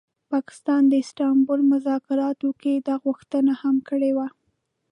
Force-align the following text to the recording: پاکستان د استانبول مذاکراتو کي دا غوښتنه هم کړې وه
پاکستان 0.31 0.81
د 0.87 0.93
استانبول 1.03 1.59
مذاکراتو 1.73 2.49
کي 2.61 2.73
دا 2.87 2.95
غوښتنه 3.05 3.53
هم 3.61 3.75
کړې 3.89 4.11
وه 4.17 4.27